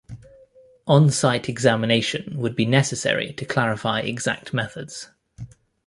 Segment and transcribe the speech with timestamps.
[0.87, 5.11] On-site examination would be necessary to clarify exact methods.